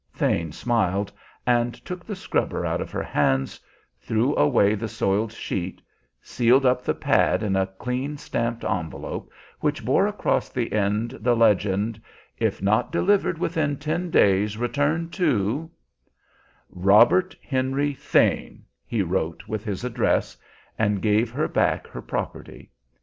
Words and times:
Thane 0.11 0.51
smiled, 0.51 1.11
and 1.45 1.75
took 1.85 2.03
the 2.03 2.15
scrubber 2.15 2.65
out 2.65 2.81
of 2.81 2.89
her 2.89 3.03
hands, 3.03 3.59
threw 3.99 4.35
away 4.35 4.73
the 4.73 4.87
soiled 4.87 5.31
sheet, 5.31 5.79
sealed 6.23 6.65
up 6.65 6.83
the 6.83 6.95
pad 6.95 7.43
in 7.43 7.55
a 7.55 7.67
clean 7.67 8.17
stamped 8.17 8.63
envelope, 8.63 9.31
which 9.59 9.85
bore 9.85 10.07
across 10.07 10.49
the 10.49 10.73
end 10.73 11.11
the 11.21 11.35
legend, 11.35 12.01
"If 12.39 12.63
not 12.63 12.91
delivered 12.91 13.37
within 13.37 13.77
ten 13.77 14.09
days, 14.09 14.57
return 14.57 15.11
to" 15.11 15.69
"Robert 16.71 17.35
Henry 17.45 17.93
Thane," 17.93 18.65
he 18.83 19.03
wrote, 19.03 19.47
with 19.47 19.63
his 19.63 19.83
address, 19.83 20.35
and 20.79 20.99
gave 20.99 21.29
her 21.29 21.47
back 21.47 21.85
her 21.85 22.01
property. 22.01 22.71